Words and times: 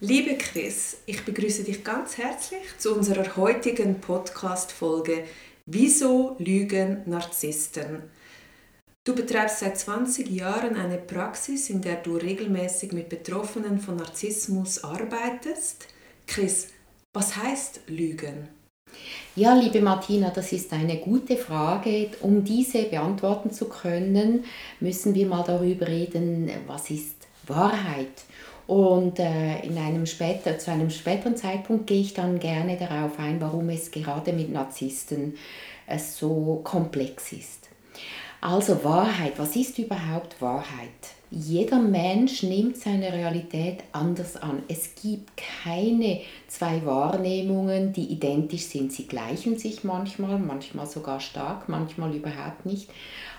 Liebe 0.00 0.38
Chris, 0.38 0.98
ich 1.06 1.24
begrüße 1.24 1.64
dich 1.64 1.82
ganz 1.82 2.18
herzlich 2.18 2.62
zu 2.78 2.94
unserer 2.94 3.34
heutigen 3.36 4.00
Podcast-Folge 4.00 5.24
Wieso 5.66 6.36
lügen 6.38 7.02
Narzissten? 7.06 8.04
Du 9.02 9.12
betreibst 9.12 9.58
seit 9.58 9.76
20 9.76 10.30
Jahren 10.30 10.76
eine 10.76 10.98
Praxis, 10.98 11.68
in 11.68 11.82
der 11.82 11.96
du 11.96 12.14
regelmäßig 12.14 12.92
mit 12.92 13.08
Betroffenen 13.08 13.80
von 13.80 13.96
Narzissmus 13.96 14.84
arbeitest. 14.84 15.88
Chris, 16.28 16.68
was 17.12 17.34
heißt 17.34 17.80
Lügen? 17.88 18.48
Ja, 19.34 19.54
liebe 19.54 19.80
Martina, 19.80 20.30
das 20.30 20.52
ist 20.52 20.72
eine 20.72 20.98
gute 20.98 21.36
Frage. 21.36 22.12
Um 22.20 22.44
diese 22.44 22.84
beantworten 22.84 23.50
zu 23.50 23.68
können, 23.68 24.44
müssen 24.78 25.16
wir 25.16 25.26
mal 25.26 25.42
darüber 25.42 25.88
reden, 25.88 26.48
was 26.68 26.88
ist 26.88 27.26
Wahrheit. 27.48 28.12
Und 28.68 29.18
äh, 29.18 29.60
in 29.60 29.78
einem 29.78 30.04
später, 30.04 30.58
zu 30.58 30.70
einem 30.70 30.90
späteren 30.90 31.38
Zeitpunkt 31.38 31.86
gehe 31.86 32.02
ich 32.02 32.12
dann 32.12 32.38
gerne 32.38 32.76
darauf 32.76 33.18
ein, 33.18 33.40
warum 33.40 33.70
es 33.70 33.90
gerade 33.90 34.34
mit 34.34 34.52
Narzissten 34.52 35.36
äh, 35.86 35.98
so 35.98 36.60
komplex 36.62 37.32
ist. 37.32 37.70
Also 38.42 38.84
Wahrheit, 38.84 39.32
was 39.38 39.56
ist 39.56 39.78
überhaupt 39.78 40.40
Wahrheit? 40.42 40.90
Jeder 41.30 41.78
Mensch 41.78 42.42
nimmt 42.42 42.76
seine 42.76 43.10
Realität 43.10 43.84
anders 43.92 44.36
an. 44.36 44.62
Es 44.68 44.94
gibt 44.94 45.30
keine 45.64 46.20
zwei 46.46 46.84
Wahrnehmungen, 46.84 47.94
die 47.94 48.12
identisch 48.12 48.64
sind. 48.64 48.92
Sie 48.92 49.06
gleichen 49.06 49.58
sich 49.58 49.82
manchmal, 49.82 50.38
manchmal 50.38 50.86
sogar 50.86 51.20
stark, 51.20 51.70
manchmal 51.70 52.14
überhaupt 52.14 52.66
nicht. 52.66 52.90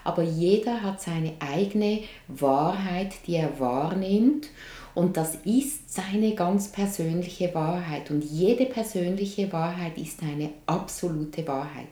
Aber 0.03 0.23
jeder 0.23 0.81
hat 0.81 1.01
seine 1.01 1.33
eigene 1.39 2.01
Wahrheit, 2.27 3.13
die 3.27 3.35
er 3.35 3.59
wahrnimmt. 3.59 4.47
Und 4.95 5.17
das 5.17 5.35
ist 5.45 5.93
seine 5.93 6.35
ganz 6.35 6.71
persönliche 6.71 7.53
Wahrheit. 7.53 8.11
Und 8.11 8.23
jede 8.23 8.65
persönliche 8.65 9.51
Wahrheit 9.51 9.97
ist 9.97 10.21
eine 10.23 10.49
absolute 10.65 11.47
Wahrheit. 11.47 11.87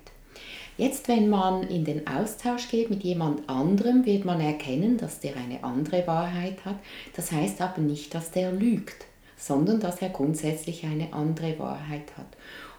Jetzt, 0.77 1.07
wenn 1.07 1.27
man 1.29 1.63
in 1.63 1.85
den 1.85 2.05
Austausch 2.05 2.69
geht 2.69 2.91
mit 2.91 3.03
jemand 3.03 3.49
anderem, 3.49 4.05
wird 4.05 4.25
man 4.25 4.39
erkennen, 4.39 4.97
dass 4.97 5.19
der 5.19 5.35
eine 5.35 5.63
andere 5.63 6.05
Wahrheit 6.05 6.63
hat. 6.65 6.77
Das 7.15 7.31
heißt 7.31 7.61
aber 7.61 7.81
nicht, 7.81 8.13
dass 8.13 8.29
der 8.29 8.51
lügt, 8.51 9.05
sondern 9.37 9.79
dass 9.79 10.01
er 10.03 10.09
grundsätzlich 10.09 10.85
eine 10.85 11.13
andere 11.13 11.57
Wahrheit 11.57 12.15
hat. 12.15 12.27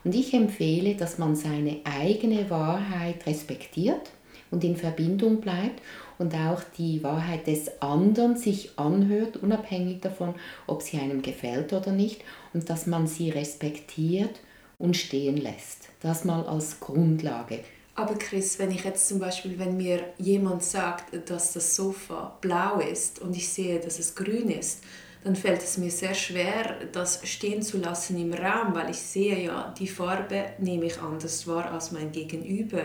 Und 0.05 0.15
ich 0.15 0.33
empfehle, 0.33 0.95
dass 0.95 1.19
man 1.19 1.35
seine 1.35 1.79
eigene 1.85 2.49
Wahrheit 2.51 3.27
respektiert 3.27 4.11
und 4.53 4.63
in 4.63 4.77
Verbindung 4.77 5.41
bleibt 5.41 5.83
und 6.19 6.35
auch 6.35 6.63
die 6.77 7.03
Wahrheit 7.03 7.47
des 7.47 7.81
anderen 7.81 8.37
sich 8.37 8.79
anhört, 8.79 9.37
unabhängig 9.37 10.01
davon, 10.01 10.35
ob 10.67 10.83
sie 10.83 10.99
einem 10.99 11.23
gefällt 11.23 11.73
oder 11.73 11.93
nicht, 11.93 12.23
und 12.53 12.69
dass 12.71 12.87
man 12.87 13.07
sie 13.07 13.31
respektiert 13.31 14.41
und 14.79 14.97
stehen 14.97 15.37
lässt. 15.37 15.89
Das 16.01 16.25
mal 16.25 16.45
als 16.47 16.81
Grundlage. 16.81 17.61
Aber 17.95 18.15
Chris, 18.15 18.59
wenn 18.61 18.71
ich 18.71 18.85
jetzt 18.85 19.09
zum 19.09 19.19
Beispiel, 19.19 19.59
wenn 19.59 19.77
mir 19.77 20.01
jemand 20.19 20.63
sagt, 20.63 21.28
dass 21.28 21.53
das 21.53 21.75
Sofa 21.75 22.37
blau 22.41 22.78
ist 22.78 23.19
und 23.21 23.37
ich 23.37 23.49
sehe, 23.49 23.81
dass 23.81 23.99
es 23.99 24.15
grün 24.15 24.51
ist, 24.51 24.84
dann 25.25 25.34
fällt 25.34 25.62
es 25.62 25.78
mir 25.78 25.91
sehr 25.91 26.15
schwer, 26.15 26.77
das 26.93 27.21
stehen 27.25 27.61
zu 27.61 27.78
lassen 27.78 28.17
im 28.19 28.33
Raum, 28.33 28.73
weil 28.75 28.91
ich 28.91 28.99
sehe 28.99 29.45
ja, 29.45 29.75
die 29.77 29.89
Farbe 29.89 30.45
nehme 30.59 30.87
ich 30.87 31.01
anders 31.01 31.45
wahr 31.49 31.73
als 31.73 31.91
mein 31.91 32.12
Gegenüber. 32.12 32.84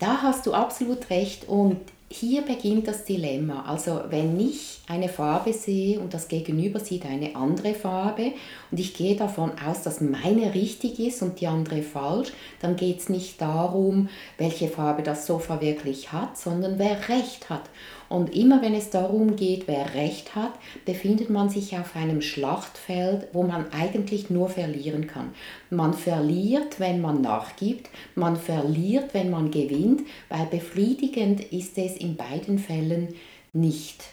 Da 0.00 0.20
hast 0.22 0.46
du 0.46 0.52
absolut 0.52 1.10
recht 1.10 1.48
und 1.48 1.76
hier 2.14 2.42
beginnt 2.42 2.86
das 2.86 3.04
Dilemma. 3.04 3.64
Also 3.66 4.00
wenn 4.08 4.38
ich 4.38 4.78
eine 4.86 5.08
Farbe 5.08 5.52
sehe 5.52 5.98
und 5.98 6.14
das 6.14 6.28
Gegenüber 6.28 6.78
sieht 6.78 7.06
eine 7.06 7.34
andere 7.34 7.74
Farbe 7.74 8.32
und 8.70 8.78
ich 8.78 8.94
gehe 8.94 9.16
davon 9.16 9.52
aus, 9.66 9.82
dass 9.82 10.00
meine 10.00 10.54
richtig 10.54 11.00
ist 11.00 11.22
und 11.22 11.40
die 11.40 11.46
andere 11.46 11.82
falsch, 11.82 12.32
dann 12.60 12.76
geht 12.76 13.00
es 13.00 13.08
nicht 13.08 13.40
darum, 13.40 14.08
welche 14.38 14.68
Farbe 14.68 15.02
das 15.02 15.26
Sofa 15.26 15.60
wirklich 15.60 16.12
hat, 16.12 16.38
sondern 16.38 16.78
wer 16.78 17.08
recht 17.08 17.50
hat. 17.50 17.68
Und 18.08 18.36
immer 18.36 18.62
wenn 18.62 18.74
es 18.74 18.90
darum 18.90 19.34
geht, 19.34 19.66
wer 19.66 19.94
recht 19.94 20.36
hat, 20.36 20.52
befindet 20.84 21.30
man 21.30 21.48
sich 21.48 21.76
auf 21.76 21.96
einem 21.96 22.20
Schlachtfeld, 22.20 23.28
wo 23.32 23.42
man 23.42 23.72
eigentlich 23.72 24.30
nur 24.30 24.48
verlieren 24.48 25.06
kann. 25.06 25.30
Man 25.70 25.94
verliert, 25.94 26.78
wenn 26.78 27.00
man 27.00 27.22
nachgibt, 27.22 27.88
man 28.14 28.36
verliert, 28.36 29.14
wenn 29.14 29.30
man 29.30 29.50
gewinnt, 29.50 30.02
weil 30.28 30.46
befriedigend 30.46 31.40
ist 31.52 31.78
es 31.78 31.96
in 32.04 32.16
beiden 32.16 32.58
Fällen 32.58 33.14
nicht. 33.52 34.04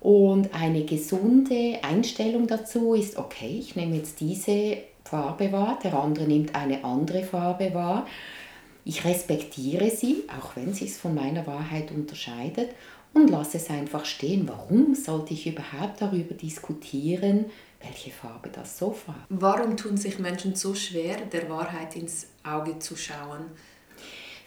Und 0.00 0.54
eine 0.54 0.84
gesunde 0.84 1.78
Einstellung 1.82 2.46
dazu 2.46 2.92
ist, 2.94 3.16
okay, 3.16 3.56
ich 3.58 3.74
nehme 3.74 3.96
jetzt 3.96 4.20
diese 4.20 4.78
Farbe 5.04 5.50
wahr, 5.52 5.78
der 5.82 5.94
andere 5.94 6.26
nimmt 6.26 6.54
eine 6.54 6.84
andere 6.84 7.22
Farbe 7.22 7.72
wahr. 7.72 8.06
Ich 8.84 9.04
respektiere 9.04 9.90
sie, 9.90 10.24
auch 10.28 10.56
wenn 10.56 10.74
sie 10.74 10.86
es 10.86 10.98
von 10.98 11.14
meiner 11.14 11.46
Wahrheit 11.46 11.90
unterscheidet 11.90 12.70
und 13.14 13.30
lasse 13.30 13.56
es 13.56 13.70
einfach 13.70 14.04
stehen. 14.04 14.46
Warum 14.46 14.94
sollte 14.94 15.32
ich 15.32 15.46
überhaupt 15.46 16.02
darüber 16.02 16.34
diskutieren, 16.34 17.46
welche 17.80 18.10
Farbe 18.10 18.50
das 18.50 18.78
Sofa 18.78 19.12
hat? 19.14 19.26
Warum 19.30 19.76
tun 19.76 19.96
sich 19.96 20.18
Menschen 20.18 20.54
so 20.54 20.74
schwer, 20.74 21.16
der 21.32 21.48
Wahrheit 21.48 21.96
ins 21.96 22.26
Auge 22.42 22.78
zu 22.78 22.96
schauen? 22.96 23.46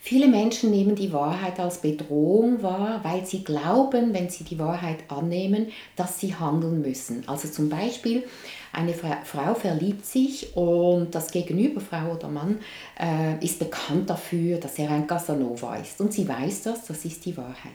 Viele 0.07 0.29
Menschen 0.29 0.72
nehmen 0.72 0.95
die 0.95 1.12
Wahrheit 1.12 1.59
als 1.59 1.79
Bedrohung 1.79 2.63
wahr, 2.63 3.01
weil 3.03 3.25
sie 3.25 3.44
glauben, 3.44 4.13
wenn 4.13 4.29
sie 4.29 4.45
die 4.45 4.57
Wahrheit 4.57 5.00
annehmen, 5.09 5.68
dass 5.97 6.18
sie 6.22 6.34
handeln 6.34 6.81
müssen. 6.81 7.28
Also 7.28 7.50
zum 7.50 7.68
Beispiel, 7.68 8.23
eine 8.72 8.94
Frau 8.94 9.53
verliebt 9.53 10.06
sich 10.06 10.56
und 10.56 11.13
das 11.13 11.29
Gegenüber, 11.29 11.81
Frau 11.81 12.13
oder 12.13 12.29
Mann, 12.29 12.59
äh, 12.97 13.44
ist 13.44 13.59
bekannt 13.59 14.09
dafür, 14.09 14.59
dass 14.59 14.79
er 14.79 14.91
ein 14.91 15.07
Casanova 15.07 15.75
ist. 15.75 16.00
Und 16.00 16.13
sie 16.13 16.25
weiß 16.25 16.62
das, 16.63 16.85
das 16.85 17.03
ist 17.03 17.25
die 17.25 17.35
Wahrheit. 17.35 17.74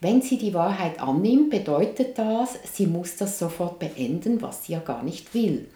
Wenn 0.00 0.22
sie 0.22 0.38
die 0.38 0.54
Wahrheit 0.54 1.02
annimmt, 1.02 1.50
bedeutet 1.50 2.16
das, 2.16 2.58
sie 2.72 2.86
muss 2.86 3.16
das 3.16 3.38
sofort 3.38 3.78
beenden, 3.78 4.40
was 4.40 4.64
sie 4.64 4.72
ja 4.72 4.78
gar 4.78 5.02
nicht 5.02 5.34
will. 5.34 5.68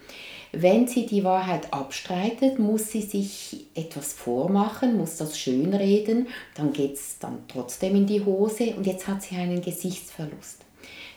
Wenn 0.51 0.87
sie 0.87 1.05
die 1.05 1.23
Wahrheit 1.23 1.73
abstreitet, 1.73 2.57
muss 2.57 2.91
sie 2.91 3.01
sich 3.01 3.67
etwas 3.75 4.13
vormachen, 4.13 4.97
muss 4.97 5.17
das 5.17 5.37
schönreden, 5.37 6.27
dann 6.55 6.71
geht 6.71 6.93
es 6.93 7.19
dann 7.19 7.39
trotzdem 7.47 7.95
in 7.95 8.05
die 8.07 8.23
Hose 8.23 8.73
und 8.75 8.87
jetzt 8.87 9.07
hat 9.07 9.21
sie 9.21 9.35
einen 9.35 9.61
Gesichtsverlust. 9.61 10.63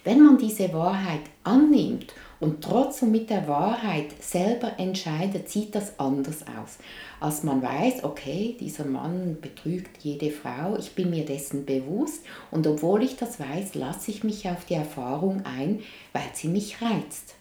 Wenn 0.02 0.24
man 0.24 0.38
diese 0.38 0.72
Wahrheit 0.72 1.20
annimmt 1.44 2.14
und 2.40 2.64
trotzdem 2.64 3.10
mit 3.12 3.28
der 3.28 3.46
Wahrheit 3.46 4.06
selber 4.20 4.72
entscheidet, 4.78 5.50
sieht 5.50 5.74
das 5.74 5.98
anders 6.00 6.42
aus. 6.42 6.78
Als 7.20 7.42
man 7.42 7.62
weiß, 7.62 8.02
okay, 8.04 8.56
dieser 8.58 8.86
Mann 8.86 9.36
betrügt 9.40 10.02
jede 10.02 10.30
Frau, 10.30 10.76
ich 10.78 10.94
bin 10.94 11.10
mir 11.10 11.26
dessen 11.26 11.66
bewusst 11.66 12.24
und 12.50 12.66
obwohl 12.66 13.02
ich 13.02 13.16
das 13.16 13.38
weiß, 13.38 13.74
lasse 13.74 14.10
ich 14.10 14.24
mich 14.24 14.48
auf 14.48 14.64
die 14.64 14.74
Erfahrung 14.74 15.44
ein, 15.44 15.80
weil 16.14 16.30
sie 16.32 16.48
mich 16.48 16.80
reizt. 16.80 17.34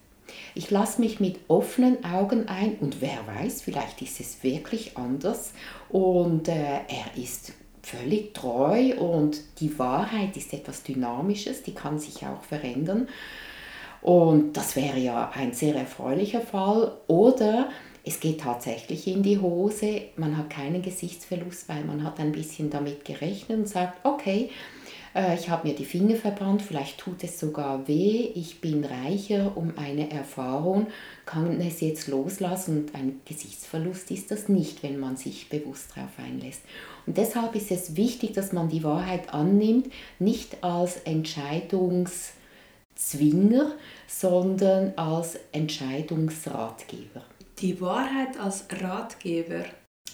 Ich 0.56 0.72
lasse 0.72 1.02
mich 1.02 1.20
mit 1.20 1.38
offenen 1.48 2.04
Augen 2.04 2.48
ein 2.48 2.78
und 2.80 3.02
wer 3.02 3.20
weiß, 3.28 3.62
vielleicht 3.62 4.02
ist 4.02 4.20
es 4.20 4.44
wirklich 4.44 4.98
anders 4.98 5.54
und 5.90 6.48
äh, 6.48 6.54
er 6.88 7.22
ist 7.22 7.54
völlig 7.82 8.34
treu 8.34 8.96
und 9.00 9.40
die 9.60 9.78
Wahrheit 9.80 10.38
ist 10.38 10.54
etwas 10.54 10.84
Dynamisches, 10.84 11.64
die 11.64 11.74
kann 11.74 12.00
sich 12.00 12.26
auch 12.26 12.44
verändern. 12.44 13.08
Und 14.02 14.56
das 14.56 14.76
wäre 14.76 14.98
ja 14.98 15.32
ein 15.34 15.54
sehr 15.54 15.76
erfreulicher 15.76 16.42
Fall. 16.42 16.98
Oder 17.08 17.70
es 18.06 18.20
geht 18.20 18.42
tatsächlich 18.42 19.08
in 19.08 19.24
die 19.24 19.40
Hose, 19.40 20.04
man 20.16 20.38
hat 20.38 20.50
keinen 20.50 20.82
Gesichtsverlust, 20.82 21.68
weil 21.68 21.84
man 21.84 22.04
hat 22.04 22.20
ein 22.20 22.32
bisschen 22.32 22.70
damit 22.70 23.04
gerechnet 23.04 23.58
und 23.58 23.68
sagt, 23.68 24.06
okay, 24.06 24.52
ich 25.36 25.50
habe 25.50 25.68
mir 25.68 25.76
die 25.76 25.86
Finger 25.86 26.16
verbrannt, 26.16 26.62
vielleicht 26.62 27.00
tut 27.00 27.24
es 27.24 27.40
sogar 27.40 27.88
weh, 27.88 28.32
ich 28.36 28.62
bin 28.62 28.86
reicher 28.86 29.58
um 29.58 29.74
eine 29.78 30.12
Erfahrung, 30.12 30.88
kann 31.26 31.60
es 31.62 31.82
jetzt 31.82 32.08
loslassen 32.08 32.80
und 32.80 32.96
ein 32.96 33.22
Gesichtsverlust 33.26 34.12
ist 34.12 34.32
das 34.32 34.50
nicht, 34.50 34.84
wenn 34.84 35.00
man 35.00 35.18
sich 35.18 35.50
bewusst 35.50 35.92
darauf 35.96 36.12
einlässt. 36.18 36.62
Und 37.06 37.18
deshalb 37.18 37.56
ist 37.56 37.72
es 37.72 37.96
wichtig, 37.96 38.34
dass 38.34 38.54
man 38.54 38.70
die 38.70 38.84
Wahrheit 38.84 39.34
annimmt, 39.34 39.88
nicht 40.20 40.64
als 40.64 41.06
Entscheidungs- 41.06 42.34
Zwinger, 43.00 43.72
sondern 44.08 44.92
als 44.98 45.40
Entscheidungsratgeber. 45.54 47.24
Die 47.60 47.80
Wahrheit 47.80 48.38
als 48.38 48.66
Ratgeber. 48.82 49.64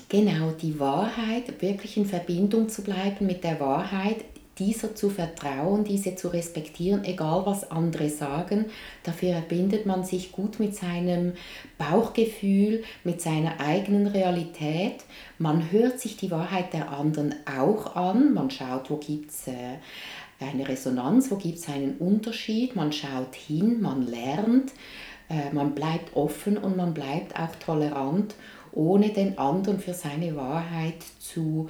Genau, 0.07 0.51
die 0.51 0.79
Wahrheit, 0.79 1.61
wirklich 1.61 1.97
in 1.97 2.05
Verbindung 2.05 2.69
zu 2.69 2.83
bleiben 2.83 3.25
mit 3.25 3.43
der 3.43 3.59
Wahrheit, 3.59 4.17
dieser 4.57 4.95
zu 4.95 5.09
vertrauen, 5.09 5.83
diese 5.83 6.15
zu 6.15 6.29
respektieren, 6.29 7.03
egal 7.03 7.45
was 7.45 7.69
andere 7.71 8.09
sagen. 8.09 8.65
Dafür 9.03 9.33
verbindet 9.33 9.85
man 9.85 10.03
sich 10.03 10.31
gut 10.31 10.59
mit 10.59 10.75
seinem 10.75 11.33
Bauchgefühl, 11.77 12.83
mit 13.03 13.21
seiner 13.21 13.59
eigenen 13.59 14.07
Realität. 14.07 15.03
Man 15.37 15.71
hört 15.71 15.99
sich 15.99 16.15
die 16.17 16.31
Wahrheit 16.31 16.73
der 16.73 16.91
anderen 16.91 17.35
auch 17.45 17.95
an. 17.95 18.33
Man 18.33 18.49
schaut, 18.49 18.89
wo 18.89 18.97
gibt 18.97 19.31
es 19.31 19.47
äh, 19.47 19.77
eine 20.39 20.67
Resonanz, 20.67 21.31
wo 21.31 21.35
gibt 21.35 21.59
es 21.59 21.67
einen 21.69 21.97
Unterschied. 21.97 22.75
Man 22.75 22.91
schaut 22.91 23.35
hin, 23.35 23.81
man 23.81 24.07
lernt, 24.07 24.71
äh, 25.29 25.53
man 25.53 25.75
bleibt 25.75 26.15
offen 26.15 26.57
und 26.57 26.77
man 26.77 26.93
bleibt 26.93 27.37
auch 27.37 27.55
tolerant, 27.57 28.35
ohne 28.75 29.09
den 29.09 29.37
anderen 29.37 29.79
für 29.79 29.93
seine 29.93 30.35
Wahrheit 30.35 31.03
zu 31.19 31.69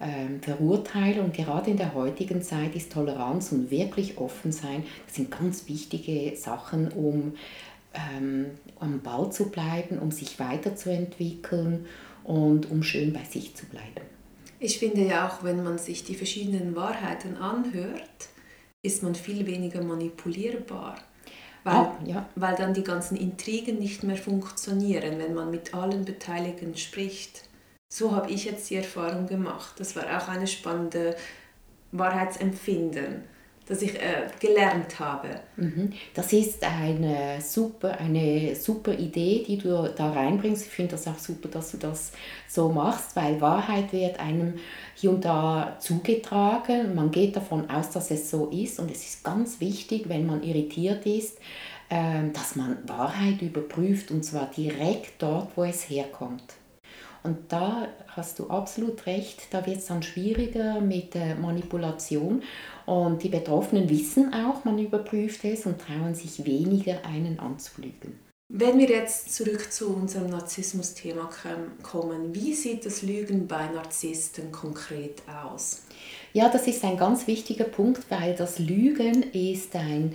ähm, 0.00 0.40
verurteilen. 0.40 1.20
Und 1.20 1.34
gerade 1.34 1.70
in 1.70 1.76
der 1.76 1.94
heutigen 1.94 2.42
Zeit 2.42 2.74
ist 2.74 2.92
Toleranz 2.92 3.52
und 3.52 3.70
wirklich 3.70 4.18
offen 4.18 4.52
sein, 4.52 4.84
das 5.06 5.16
sind 5.16 5.30
ganz 5.30 5.68
wichtige 5.68 6.36
Sachen, 6.36 6.88
um 6.92 7.34
ähm, 7.94 8.46
am 8.80 9.00
Ball 9.00 9.30
zu 9.30 9.50
bleiben, 9.50 9.98
um 9.98 10.10
sich 10.10 10.38
weiterzuentwickeln 10.38 11.86
und 12.24 12.70
um 12.70 12.82
schön 12.82 13.12
bei 13.12 13.24
sich 13.24 13.54
zu 13.54 13.66
bleiben. 13.66 14.06
Ich 14.58 14.78
finde 14.78 15.02
ja 15.06 15.28
auch, 15.28 15.44
wenn 15.44 15.62
man 15.62 15.78
sich 15.78 16.04
die 16.04 16.14
verschiedenen 16.14 16.74
Wahrheiten 16.74 17.36
anhört, 17.36 18.28
ist 18.82 19.02
man 19.02 19.14
viel 19.14 19.46
weniger 19.46 19.82
manipulierbar. 19.82 20.96
Weil, 21.66 21.74
ah, 21.74 21.96
ja. 22.04 22.26
weil 22.36 22.54
dann 22.54 22.74
die 22.74 22.84
ganzen 22.84 23.16
Intrigen 23.16 23.80
nicht 23.80 24.04
mehr 24.04 24.16
funktionieren, 24.16 25.18
wenn 25.18 25.34
man 25.34 25.50
mit 25.50 25.74
allen 25.74 26.04
Beteiligten 26.04 26.76
spricht. 26.76 27.42
So 27.92 28.14
habe 28.14 28.30
ich 28.30 28.44
jetzt 28.44 28.70
die 28.70 28.76
Erfahrung 28.76 29.26
gemacht. 29.26 29.74
Das 29.78 29.96
war 29.96 30.04
auch 30.04 30.28
eine 30.28 30.46
spannende 30.46 31.16
Wahrheitsempfinden, 31.90 33.24
das 33.66 33.82
ich 33.82 33.94
äh, 33.96 34.28
gelernt 34.38 34.98
habe. 35.00 35.40
Mhm. 35.56 35.92
Das 36.14 36.32
ist 36.32 36.62
eine 36.62 37.40
super, 37.40 37.98
eine 37.98 38.54
super 38.54 38.92
Idee, 38.92 39.44
die 39.46 39.58
du 39.58 39.92
da 39.94 40.12
reinbringst. 40.12 40.66
Ich 40.66 40.72
finde 40.72 40.92
das 40.92 41.08
auch 41.08 41.18
super, 41.18 41.48
dass 41.48 41.72
du 41.72 41.76
das 41.76 42.12
so 42.48 42.68
machst, 42.68 43.16
weil 43.16 43.40
Wahrheit 43.40 43.92
wird 43.92 44.20
einem 44.20 44.54
hier 44.94 45.10
und 45.10 45.24
da 45.24 45.76
zugetragen. 45.80 46.94
Man 46.94 47.10
geht 47.10 47.34
davon 47.34 47.68
aus, 47.68 47.90
dass 47.90 48.10
es 48.10 48.30
so 48.30 48.46
ist 48.46 48.78
und 48.78 48.90
es 48.90 49.04
ist 49.04 49.24
ganz 49.24 49.60
wichtig, 49.60 50.08
wenn 50.08 50.26
man 50.26 50.44
irritiert 50.44 51.04
ist, 51.04 51.38
ähm, 51.90 52.32
dass 52.32 52.54
man 52.54 52.78
Wahrheit 52.86 53.42
überprüft 53.42 54.12
und 54.12 54.24
zwar 54.24 54.46
direkt 54.46 55.20
dort, 55.20 55.56
wo 55.56 55.64
es 55.64 55.90
herkommt. 55.90 56.42
Und 57.26 57.38
da 57.48 57.88
hast 58.06 58.38
du 58.38 58.48
absolut 58.48 59.04
recht, 59.06 59.48
da 59.50 59.66
wird 59.66 59.78
es 59.78 59.86
dann 59.86 60.02
schwieriger 60.02 60.80
mit 60.80 61.14
der 61.14 61.34
Manipulation. 61.34 62.42
Und 62.86 63.22
die 63.24 63.28
Betroffenen 63.28 63.90
wissen 63.90 64.32
auch, 64.32 64.64
man 64.64 64.78
überprüft 64.78 65.44
es 65.44 65.66
und 65.66 65.80
trauen 65.80 66.14
sich 66.14 66.46
weniger, 66.46 67.04
einen 67.04 67.40
anzulügen. 67.40 68.20
Wenn 68.48 68.78
wir 68.78 68.88
jetzt 68.88 69.34
zurück 69.34 69.72
zu 69.72 69.92
unserem 69.92 70.30
Narzissmus-Thema 70.30 71.28
kommen, 71.82 72.32
wie 72.32 72.54
sieht 72.54 72.86
das 72.86 73.02
Lügen 73.02 73.48
bei 73.48 73.66
Narzissten 73.66 74.52
konkret 74.52 75.22
aus? 75.26 75.82
Ja, 76.32 76.48
das 76.48 76.68
ist 76.68 76.84
ein 76.84 76.96
ganz 76.96 77.26
wichtiger 77.26 77.64
Punkt, 77.64 78.08
weil 78.08 78.36
das 78.36 78.60
Lügen 78.60 79.24
ist 79.32 79.74
ein, 79.74 80.14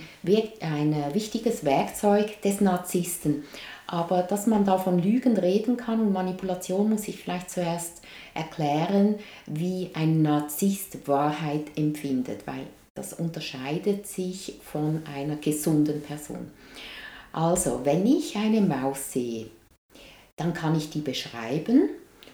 ein 0.60 1.14
wichtiges 1.14 1.62
Werkzeug 1.64 2.40
des 2.40 2.62
Narzissten. 2.62 3.44
Aber 3.92 4.22
dass 4.22 4.46
man 4.46 4.64
da 4.64 4.78
von 4.78 4.98
Lügen 4.98 5.36
reden 5.36 5.76
kann 5.76 6.00
und 6.00 6.14
Manipulation, 6.14 6.88
muss 6.88 7.08
ich 7.08 7.22
vielleicht 7.22 7.50
zuerst 7.50 8.00
erklären, 8.32 9.16
wie 9.44 9.90
ein 9.92 10.22
Narzisst 10.22 11.06
Wahrheit 11.06 11.66
empfindet, 11.76 12.46
weil 12.46 12.66
das 12.94 13.12
unterscheidet 13.12 14.06
sich 14.06 14.58
von 14.62 15.02
einer 15.14 15.36
gesunden 15.36 16.00
Person. 16.00 16.50
Also, 17.34 17.82
wenn 17.84 18.06
ich 18.06 18.34
eine 18.34 18.62
Maus 18.62 19.12
sehe, 19.12 19.48
dann 20.36 20.54
kann 20.54 20.74
ich 20.74 20.88
die 20.88 21.02
beschreiben 21.02 21.90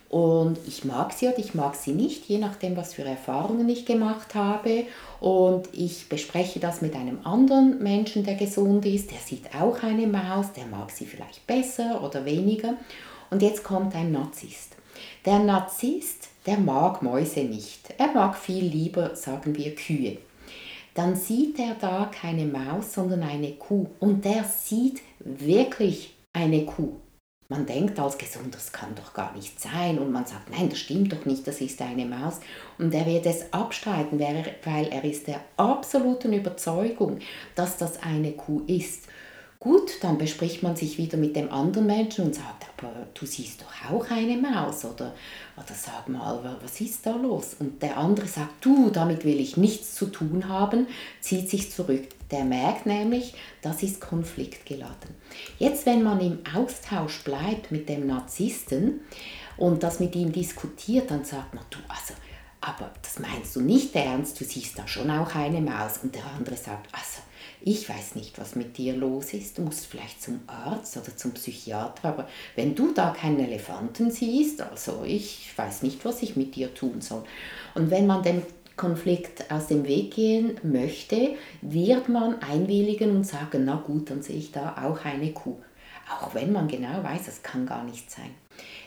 und 0.08 0.58
ich 0.66 0.84
mag 0.84 1.12
sie 1.12 1.28
oder 1.28 1.38
ich 1.38 1.54
mag 1.54 1.74
sie 1.74 1.92
nicht, 1.92 2.24
je 2.26 2.38
nachdem, 2.38 2.76
was 2.76 2.94
für 2.94 3.04
Erfahrungen 3.04 3.68
ich 3.68 3.84
gemacht 3.84 4.34
habe. 4.34 4.84
Und 5.20 5.68
ich 5.72 6.08
bespreche 6.08 6.60
das 6.60 6.80
mit 6.80 6.94
einem 6.94 7.18
anderen 7.24 7.82
Menschen, 7.82 8.24
der 8.24 8.36
gesund 8.36 8.86
ist. 8.86 9.10
Der 9.10 9.18
sieht 9.18 9.54
auch 9.54 9.82
eine 9.82 10.06
Maus, 10.06 10.52
der 10.52 10.66
mag 10.66 10.90
sie 10.90 11.04
vielleicht 11.04 11.46
besser 11.46 12.02
oder 12.02 12.24
weniger. 12.24 12.74
Und 13.30 13.42
jetzt 13.42 13.62
kommt 13.62 13.94
ein 13.94 14.12
Narzisst. 14.12 14.76
Der 15.26 15.40
Narzisst, 15.40 16.28
der 16.46 16.58
mag 16.58 17.02
Mäuse 17.02 17.40
nicht. 17.40 17.92
Er 17.98 18.08
mag 18.12 18.34
viel 18.34 18.64
lieber, 18.64 19.14
sagen 19.14 19.54
wir, 19.56 19.74
Kühe. 19.74 20.16
Dann 20.94 21.16
sieht 21.16 21.58
er 21.58 21.76
da 21.78 22.10
keine 22.10 22.46
Maus, 22.46 22.94
sondern 22.94 23.22
eine 23.22 23.52
Kuh. 23.52 23.86
Und 24.00 24.24
der 24.24 24.44
sieht 24.44 25.02
wirklich 25.20 26.14
eine 26.32 26.64
Kuh. 26.64 26.94
Man 27.50 27.64
denkt 27.64 27.98
als 27.98 28.18
gesund, 28.18 28.54
das 28.54 28.72
kann 28.72 28.94
doch 28.94 29.14
gar 29.14 29.34
nicht 29.34 29.58
sein 29.58 29.98
und 29.98 30.12
man 30.12 30.26
sagt, 30.26 30.50
nein, 30.50 30.68
das 30.68 30.80
stimmt 30.80 31.14
doch 31.14 31.24
nicht, 31.24 31.46
das 31.46 31.62
ist 31.62 31.80
eine 31.80 32.04
Maus. 32.04 32.40
Und 32.76 32.92
er 32.92 33.06
wird 33.06 33.24
es 33.24 33.50
abstreiten, 33.54 34.20
weil 34.20 34.88
er 34.88 35.02
ist 35.02 35.28
der 35.28 35.40
absoluten 35.56 36.34
Überzeugung, 36.34 37.20
dass 37.54 37.78
das 37.78 38.02
eine 38.02 38.32
Kuh 38.32 38.64
ist. 38.66 39.06
Gut, 39.60 39.90
dann 40.02 40.18
bespricht 40.18 40.62
man 40.62 40.76
sich 40.76 40.98
wieder 40.98 41.18
mit 41.18 41.34
dem 41.34 41.50
anderen 41.50 41.88
Menschen 41.88 42.26
und 42.26 42.34
sagt, 42.36 42.66
aber 42.76 42.92
du 43.12 43.26
siehst 43.26 43.60
doch 43.60 43.90
auch 43.90 44.08
eine 44.08 44.36
Maus 44.36 44.84
oder, 44.84 45.12
oder 45.56 45.74
sag 45.74 46.08
mal, 46.08 46.56
was 46.62 46.80
ist 46.80 47.04
da 47.04 47.16
los? 47.16 47.56
Und 47.58 47.82
der 47.82 47.96
andere 47.96 48.28
sagt, 48.28 48.64
du, 48.64 48.90
damit 48.90 49.24
will 49.24 49.40
ich 49.40 49.56
nichts 49.56 49.96
zu 49.96 50.06
tun 50.06 50.48
haben, 50.48 50.86
zieht 51.20 51.50
sich 51.50 51.72
zurück. 51.72 52.06
Der 52.30 52.44
merkt 52.44 52.86
nämlich, 52.86 53.34
das 53.60 53.82
ist 53.82 54.00
konfliktgeladen. 54.00 55.16
Jetzt, 55.58 55.86
wenn 55.86 56.04
man 56.04 56.20
im 56.20 56.38
Austausch 56.54 57.24
bleibt 57.24 57.72
mit 57.72 57.88
dem 57.88 58.06
Narzissten 58.06 59.00
und 59.56 59.82
das 59.82 59.98
mit 59.98 60.14
ihm 60.14 60.30
diskutiert, 60.30 61.10
dann 61.10 61.24
sagt 61.24 61.54
man, 61.54 61.64
du, 61.70 61.78
also, 61.88 62.14
aber 62.60 62.92
das 63.02 63.18
meinst 63.18 63.56
du 63.56 63.60
nicht 63.60 63.92
ernst, 63.96 64.40
du 64.40 64.44
siehst 64.44 64.78
da 64.78 64.86
schon 64.86 65.10
auch 65.10 65.34
eine 65.34 65.60
Maus. 65.60 65.98
Und 66.00 66.14
der 66.14 66.26
andere 66.26 66.56
sagt, 66.56 66.86
also, 66.92 67.17
ich 67.60 67.88
weiß 67.88 68.14
nicht, 68.14 68.38
was 68.38 68.54
mit 68.54 68.78
dir 68.78 68.96
los 68.96 69.34
ist, 69.34 69.58
du 69.58 69.62
musst 69.62 69.86
vielleicht 69.86 70.22
zum 70.22 70.40
Arzt 70.46 70.96
oder 70.96 71.16
zum 71.16 71.32
Psychiater, 71.32 72.08
aber 72.08 72.28
wenn 72.54 72.74
du 72.74 72.92
da 72.92 73.10
keinen 73.10 73.40
Elefanten 73.40 74.10
siehst, 74.10 74.60
also 74.60 75.02
ich 75.04 75.52
weiß 75.56 75.82
nicht, 75.82 76.04
was 76.04 76.22
ich 76.22 76.36
mit 76.36 76.54
dir 76.54 76.72
tun 76.72 77.00
soll. 77.00 77.24
Und 77.74 77.90
wenn 77.90 78.06
man 78.06 78.22
den 78.22 78.42
Konflikt 78.76 79.50
aus 79.50 79.66
dem 79.66 79.86
Weg 79.86 80.14
gehen 80.14 80.58
möchte, 80.62 81.34
wird 81.60 82.08
man 82.08 82.40
einwilligen 82.40 83.16
und 83.16 83.24
sagen, 83.24 83.64
na 83.64 83.74
gut, 83.74 84.10
dann 84.10 84.22
sehe 84.22 84.36
ich 84.36 84.52
da 84.52 84.76
auch 84.84 85.04
eine 85.04 85.32
Kuh. 85.32 85.56
Auch 86.10 86.34
wenn 86.34 86.52
man 86.52 86.68
genau 86.68 87.02
weiß, 87.02 87.26
das 87.26 87.42
kann 87.42 87.66
gar 87.66 87.84
nicht 87.84 88.10
sein. 88.10 88.30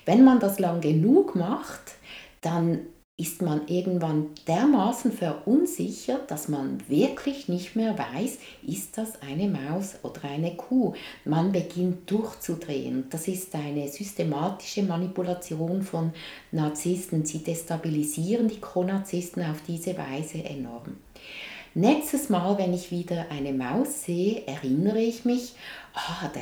Wenn 0.05 0.23
man 0.23 0.39
das 0.39 0.57
lang 0.57 0.81
genug 0.81 1.35
macht, 1.35 1.93
dann 2.39 2.79
ist 3.17 3.41
man 3.41 3.67
irgendwann 3.67 4.29
dermaßen 4.47 5.11
verunsichert, 5.11 6.31
dass 6.31 6.47
man 6.47 6.81
wirklich 6.89 7.47
nicht 7.47 7.75
mehr 7.75 7.95
weiß, 7.97 8.39
ist 8.65 8.97
das 8.97 9.21
eine 9.21 9.47
Maus 9.47 9.95
oder 10.01 10.23
eine 10.23 10.55
Kuh. 10.55 10.93
Man 11.23 11.51
beginnt 11.51 12.09
durchzudrehen. 12.09 13.05
Das 13.09 13.27
ist 13.27 13.53
eine 13.53 13.87
systematische 13.89 14.83
Manipulation 14.83 15.83
von 15.83 16.13
Narzissten. 16.51 17.23
Sie 17.23 17.43
destabilisieren 17.43 18.47
die 18.47 18.59
Chronarzisten 18.59 19.43
auf 19.43 19.61
diese 19.67 19.95
Weise 19.97 20.43
enorm. 20.43 20.97
Nächstes 21.73 22.27
Mal, 22.27 22.57
wenn 22.57 22.73
ich 22.73 22.91
wieder 22.91 23.27
eine 23.29 23.53
Maus 23.53 24.03
sehe, 24.03 24.45
erinnere 24.45 24.99
ich 24.99 25.23
mich, 25.23 25.53
ah, 25.93 26.27
der, 26.35 26.41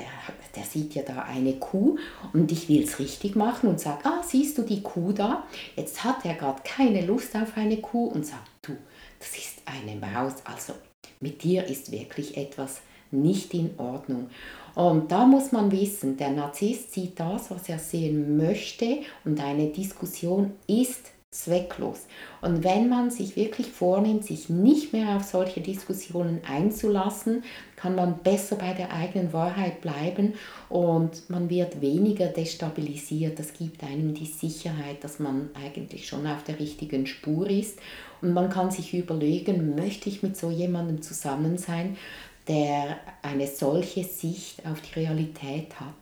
der 0.55 0.63
sieht 0.63 0.95
ja 0.95 1.03
da 1.03 1.21
eine 1.21 1.53
Kuh 1.53 1.99
und 2.33 2.51
ich 2.51 2.67
will 2.67 2.81
es 2.81 2.97
richtig 2.97 3.35
machen 3.35 3.69
und 3.69 3.79
sage, 3.79 4.05
ah, 4.05 4.23
siehst 4.23 4.57
du 4.57 4.63
die 4.63 4.81
Kuh 4.81 5.11
da? 5.11 5.43
Jetzt 5.75 6.03
hat 6.03 6.25
er 6.25 6.33
gerade 6.33 6.63
keine 6.63 7.05
Lust 7.05 7.35
auf 7.35 7.55
eine 7.57 7.77
Kuh 7.77 8.07
und 8.07 8.25
sagt, 8.25 8.49
du, 8.63 8.75
das 9.19 9.37
ist 9.37 9.61
eine 9.65 9.99
Maus, 9.99 10.33
also 10.45 10.73
mit 11.19 11.43
dir 11.43 11.63
ist 11.65 11.91
wirklich 11.91 12.35
etwas 12.35 12.81
nicht 13.11 13.53
in 13.53 13.69
Ordnung. 13.77 14.31
Und 14.73 15.11
da 15.11 15.25
muss 15.25 15.51
man 15.51 15.71
wissen, 15.71 16.17
der 16.17 16.31
Narzisst 16.31 16.91
sieht 16.91 17.19
das, 17.19 17.51
was 17.51 17.69
er 17.69 17.77
sehen 17.77 18.35
möchte 18.35 19.01
und 19.25 19.39
eine 19.39 19.67
Diskussion 19.67 20.53
ist 20.65 21.11
zwecklos. 21.31 22.07
Und 22.41 22.63
wenn 22.63 22.89
man 22.89 23.11
sich 23.11 23.35
wirklich 23.35 23.67
vornimmt, 23.67 24.25
sich 24.25 24.49
nicht 24.49 24.93
mehr 24.93 25.15
auf 25.15 25.23
solche 25.23 25.61
Diskussionen 25.61 26.41
einzulassen, 26.47 27.43
kann 27.75 27.95
man 27.95 28.17
besser 28.19 28.55
bei 28.55 28.73
der 28.73 28.91
eigenen 28.91 29.31
Wahrheit 29.31 29.81
bleiben 29.81 30.33
und 30.69 31.29
man 31.29 31.49
wird 31.49 31.81
weniger 31.81 32.27
destabilisiert. 32.27 33.37
Das 33.37 33.53
gibt 33.53 33.83
einem 33.83 34.15
die 34.15 34.25
Sicherheit, 34.25 35.03
dass 35.03 35.19
man 35.19 35.49
eigentlich 35.53 36.07
schon 36.07 36.25
auf 36.25 36.43
der 36.43 36.59
richtigen 36.59 37.05
Spur 37.05 37.49
ist. 37.49 37.79
Und 38.21 38.33
man 38.33 38.49
kann 38.49 38.71
sich 38.71 38.93
überlegen, 38.93 39.75
möchte 39.75 40.09
ich 40.09 40.23
mit 40.23 40.35
so 40.35 40.49
jemandem 40.49 41.01
zusammen 41.01 41.57
sein, 41.57 41.95
der 42.47 42.97
eine 43.21 43.47
solche 43.47 44.03
Sicht 44.03 44.65
auf 44.65 44.81
die 44.81 44.99
Realität 44.99 45.79
hat. 45.79 45.93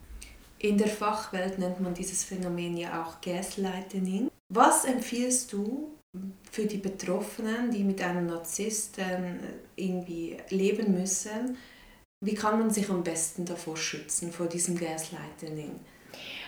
In 0.59 0.77
der 0.77 0.87
Fachwelt 0.87 1.59
nennt 1.59 1.81
man 1.81 1.93
dieses 1.93 2.23
Phänomen 2.23 2.77
ja 2.77 3.03
auch 3.03 3.21
Gaslighting. 3.21 4.31
Was 4.49 4.85
empfiehlst 4.85 5.51
du 5.51 5.91
für 6.51 6.65
die 6.65 6.77
Betroffenen, 6.77 7.69
die 7.71 7.83
mit 7.83 8.01
einem 8.01 8.27
Narzissten 8.27 9.39
irgendwie 9.75 10.37
leben 10.49 10.93
müssen? 10.93 11.57
Wie 12.23 12.33
kann 12.33 12.59
man 12.59 12.71
sich 12.71 12.89
am 12.89 13.03
besten 13.03 13.45
davor 13.45 13.77
schützen, 13.77 14.31
vor 14.31 14.47
diesem 14.47 14.77
Gaslighting? 14.77 15.79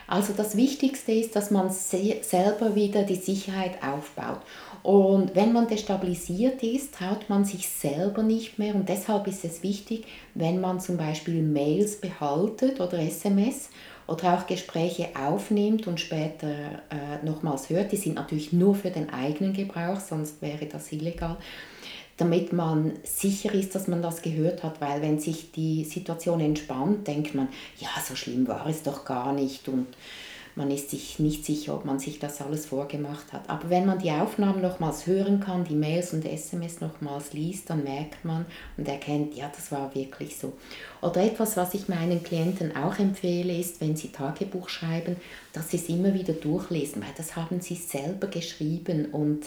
Also 0.06 0.32
das 0.32 0.56
Wichtigste 0.56 1.12
ist, 1.12 1.36
dass 1.36 1.52
man 1.52 1.70
selber 1.70 2.74
wieder 2.74 3.04
die 3.04 3.14
Sicherheit 3.14 3.80
aufbaut. 3.82 4.40
Und 4.82 5.36
wenn 5.36 5.52
man 5.52 5.68
destabilisiert 5.68 6.62
ist, 6.64 6.94
traut 6.94 7.28
man 7.28 7.44
sich 7.44 7.68
selber 7.68 8.24
nicht 8.24 8.58
mehr. 8.58 8.74
Und 8.74 8.88
deshalb 8.88 9.28
ist 9.28 9.44
es 9.44 9.62
wichtig, 9.62 10.06
wenn 10.34 10.60
man 10.60 10.80
zum 10.80 10.96
Beispiel 10.96 11.42
Mails 11.42 12.00
behaltet 12.00 12.80
oder 12.80 12.98
SMS 12.98 13.68
oder 14.10 14.34
auch 14.34 14.46
Gespräche 14.46 15.08
aufnimmt 15.18 15.86
und 15.86 16.00
später 16.00 16.48
äh, 16.48 17.24
nochmals 17.24 17.70
hört. 17.70 17.92
Die 17.92 17.96
sind 17.96 18.16
natürlich 18.16 18.52
nur 18.52 18.74
für 18.74 18.90
den 18.90 19.10
eigenen 19.10 19.52
Gebrauch, 19.52 20.00
sonst 20.00 20.42
wäre 20.42 20.66
das 20.66 20.92
illegal 20.92 21.36
damit 22.20 22.52
man 22.52 22.92
sicher 23.02 23.52
ist, 23.54 23.74
dass 23.74 23.88
man 23.88 24.02
das 24.02 24.20
gehört 24.20 24.62
hat, 24.62 24.80
weil 24.82 25.00
wenn 25.00 25.18
sich 25.18 25.52
die 25.52 25.84
Situation 25.84 26.40
entspannt, 26.40 27.08
denkt 27.08 27.34
man, 27.34 27.48
ja, 27.78 27.88
so 28.06 28.14
schlimm 28.14 28.46
war 28.46 28.66
es 28.66 28.82
doch 28.82 29.06
gar 29.06 29.32
nicht 29.32 29.68
und 29.68 29.86
man 30.56 30.70
ist 30.70 30.90
sich 30.90 31.18
nicht 31.18 31.44
sicher, 31.44 31.74
ob 31.74 31.84
man 31.84 31.98
sich 31.98 32.18
das 32.18 32.40
alles 32.40 32.66
vorgemacht 32.66 33.32
hat. 33.32 33.48
Aber 33.48 33.70
wenn 33.70 33.86
man 33.86 33.98
die 33.98 34.10
Aufnahmen 34.10 34.62
nochmals 34.62 35.06
hören 35.06 35.40
kann, 35.40 35.64
die 35.64 35.74
Mails 35.74 36.12
und 36.12 36.24
SMS 36.24 36.80
nochmals 36.80 37.32
liest, 37.32 37.70
dann 37.70 37.84
merkt 37.84 38.24
man 38.24 38.46
und 38.76 38.88
erkennt, 38.88 39.34
ja, 39.34 39.50
das 39.54 39.70
war 39.72 39.94
wirklich 39.94 40.36
so. 40.36 40.52
Oder 41.02 41.22
etwas, 41.22 41.56
was 41.56 41.74
ich 41.74 41.88
meinen 41.88 42.22
Klienten 42.22 42.76
auch 42.76 42.98
empfehle, 42.98 43.56
ist, 43.56 43.80
wenn 43.80 43.96
sie 43.96 44.08
Tagebuch 44.08 44.68
schreiben, 44.68 45.16
dass 45.52 45.70
sie 45.70 45.76
es 45.76 45.88
immer 45.88 46.14
wieder 46.14 46.32
durchlesen, 46.32 47.02
weil 47.02 47.14
das 47.16 47.36
haben 47.36 47.60
sie 47.60 47.76
selber 47.76 48.26
geschrieben 48.26 49.06
und 49.06 49.46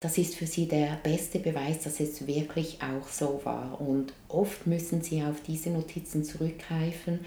das 0.00 0.16
ist 0.16 0.34
für 0.34 0.46
sie 0.46 0.66
der 0.66 0.98
beste 1.02 1.38
Beweis, 1.38 1.82
dass 1.82 2.00
es 2.00 2.26
wirklich 2.26 2.78
auch 2.82 3.06
so 3.06 3.42
war. 3.44 3.78
Und 3.80 4.14
oft 4.28 4.66
müssen 4.66 5.02
sie 5.02 5.22
auf 5.22 5.42
diese 5.46 5.68
Notizen 5.68 6.24
zurückgreifen, 6.24 7.20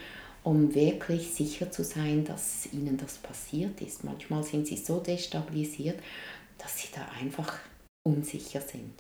um 0.44 0.74
wirklich 0.76 1.34
sicher 1.34 1.72
zu 1.72 1.84
sein, 1.84 2.26
dass 2.26 2.68
ihnen 2.72 2.98
das 2.98 3.18
passiert 3.18 3.82
ist. 3.82 4.04
Manchmal 4.04 4.44
sind 4.44 4.68
sie 4.68 4.78
so 4.78 5.00
destabilisiert, 5.00 6.00
dass 6.58 6.78
sie 6.78 6.90
da 6.94 7.06
einfach 7.20 7.60
unsicher 8.08 8.62
sind. 8.62 8.94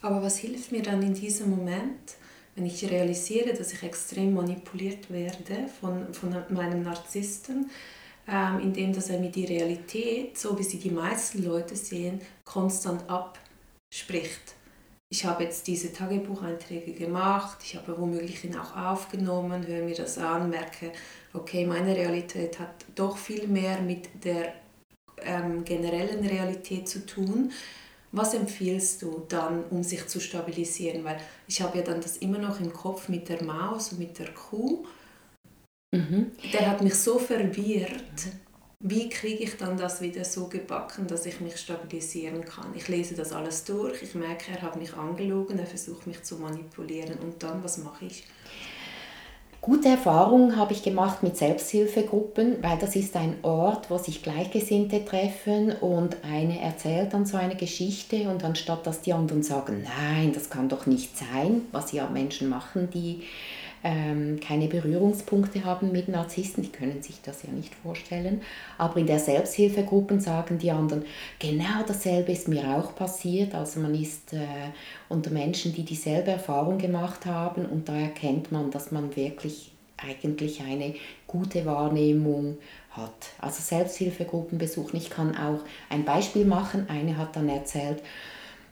Aber 0.00 0.22
was 0.22 0.38
hilft 0.38 0.72
mir 0.72 0.82
dann 0.82 1.02
in 1.02 1.14
diesem 1.14 1.50
Moment, 1.50 2.16
wenn 2.54 2.66
ich 2.66 2.88
realisiere, 2.88 3.52
dass 3.54 3.72
ich 3.72 3.82
extrem 3.82 4.34
manipuliert 4.34 5.10
werde 5.10 5.68
von, 5.80 6.12
von 6.14 6.34
meinem 6.50 6.82
Narzissten? 6.82 7.70
ähm, 8.28 8.60
indem 8.60 8.92
dass 8.92 9.08
er 9.08 9.18
mir 9.18 9.30
die 9.30 9.46
Realität, 9.46 10.38
so 10.38 10.58
wie 10.58 10.62
sie 10.62 10.78
die 10.78 10.90
meisten 10.90 11.42
Leute 11.42 11.74
sehen, 11.74 12.20
konstant 12.44 13.04
abspricht. 13.08 14.54
Ich 15.10 15.24
habe 15.24 15.44
jetzt 15.44 15.66
diese 15.66 15.92
Tagebucheinträge 15.92 16.92
gemacht, 16.92 17.58
ich 17.62 17.76
habe 17.76 17.98
womöglich 17.98 18.44
ihn 18.44 18.56
auch 18.56 18.76
aufgenommen, 18.76 19.66
höre 19.66 19.84
mir 19.84 19.94
das 19.94 20.18
an, 20.18 20.50
merke, 20.50 20.92
okay, 21.32 21.66
meine 21.66 21.96
Realität 21.96 22.58
hat 22.58 22.84
doch 22.94 23.16
viel 23.16 23.48
mehr 23.48 23.80
mit 23.80 24.08
der 24.22 24.52
ähm, 25.22 25.64
generellen 25.64 26.26
Realität 26.26 26.88
zu 26.88 27.06
tun. 27.06 27.52
Was 28.12 28.34
empfiehlst 28.34 29.02
du 29.02 29.24
dann, 29.28 29.64
um 29.64 29.82
sich 29.82 30.06
zu 30.08 30.20
stabilisieren? 30.20 31.04
Weil 31.04 31.18
ich 31.46 31.62
habe 31.62 31.78
ja 31.78 31.84
dann 31.84 32.00
das 32.00 32.18
immer 32.18 32.38
noch 32.38 32.60
im 32.60 32.72
Kopf 32.72 33.08
mit 33.08 33.28
der 33.28 33.42
Maus 33.42 33.92
und 33.92 33.98
mit 33.98 34.18
der 34.18 34.32
Kuh 34.32 34.84
Mhm. 35.92 36.32
Der 36.52 36.70
hat 36.70 36.82
mich 36.82 36.94
so 36.94 37.18
verwirrt. 37.18 38.28
Wie 38.80 39.08
kriege 39.08 39.42
ich 39.42 39.56
dann 39.56 39.76
das 39.76 40.00
wieder 40.00 40.24
so 40.24 40.46
gebacken, 40.46 41.08
dass 41.08 41.26
ich 41.26 41.40
mich 41.40 41.56
stabilisieren 41.56 42.44
kann? 42.44 42.72
Ich 42.76 42.86
lese 42.86 43.16
das 43.16 43.32
alles 43.32 43.64
durch, 43.64 44.04
ich 44.04 44.14
merke, 44.14 44.52
er 44.52 44.62
hat 44.62 44.76
mich 44.76 44.94
angelogen, 44.94 45.58
er 45.58 45.66
versucht 45.66 46.06
mich 46.06 46.22
zu 46.22 46.36
manipulieren 46.36 47.18
und 47.18 47.42
dann, 47.42 47.64
was 47.64 47.78
mache 47.78 48.04
ich? 48.04 48.22
Gute 49.60 49.88
Erfahrungen 49.88 50.56
habe 50.56 50.74
ich 50.74 50.84
gemacht 50.84 51.24
mit 51.24 51.36
Selbsthilfegruppen, 51.36 52.62
weil 52.62 52.78
das 52.78 52.94
ist 52.94 53.16
ein 53.16 53.34
Ort, 53.42 53.90
wo 53.90 53.98
sich 53.98 54.22
Gleichgesinnte 54.22 55.04
treffen 55.04 55.72
und 55.72 56.18
eine 56.22 56.60
erzählt 56.60 57.12
dann 57.12 57.26
so 57.26 57.36
eine 57.36 57.56
Geschichte 57.56 58.30
und 58.30 58.44
anstatt 58.44 58.86
dass 58.86 59.00
die 59.00 59.12
anderen 59.12 59.42
sagen, 59.42 59.82
nein, 59.82 60.32
das 60.32 60.50
kann 60.50 60.68
doch 60.68 60.86
nicht 60.86 61.18
sein, 61.18 61.62
was 61.72 61.90
ja 61.90 62.08
Menschen 62.08 62.48
machen, 62.48 62.88
die 62.94 63.24
ähm, 63.84 64.40
keine 64.40 64.68
Berührungspunkte 64.68 65.64
haben 65.64 65.92
mit 65.92 66.08
Narzissten, 66.08 66.62
die 66.62 66.72
können 66.72 67.02
sich 67.02 67.20
das 67.22 67.42
ja 67.42 67.50
nicht 67.50 67.74
vorstellen. 67.74 68.42
Aber 68.76 68.96
in 68.96 69.06
der 69.06 69.18
Selbsthilfegruppe 69.18 70.20
sagen 70.20 70.58
die 70.58 70.70
anderen, 70.70 71.04
genau 71.38 71.82
dasselbe 71.86 72.32
ist 72.32 72.48
mir 72.48 72.76
auch 72.76 72.94
passiert. 72.94 73.54
Also 73.54 73.80
man 73.80 73.94
ist 73.94 74.32
äh, 74.32 74.46
unter 75.08 75.30
Menschen, 75.30 75.72
die 75.72 75.84
dieselbe 75.84 76.32
Erfahrung 76.32 76.78
gemacht 76.78 77.26
haben 77.26 77.66
und 77.66 77.88
da 77.88 77.96
erkennt 77.96 78.52
man, 78.52 78.70
dass 78.70 78.90
man 78.90 79.14
wirklich 79.16 79.72
eigentlich 79.96 80.62
eine 80.62 80.94
gute 81.26 81.66
Wahrnehmung 81.66 82.58
hat. 82.90 83.30
Also 83.40 83.62
Selbsthilfegruppen 83.62 84.58
besuchen. 84.58 84.96
Ich 84.96 85.10
kann 85.10 85.36
auch 85.36 85.60
ein 85.90 86.04
Beispiel 86.04 86.44
machen. 86.44 86.86
Eine 86.88 87.16
hat 87.16 87.36
dann 87.36 87.48
erzählt, 87.48 88.02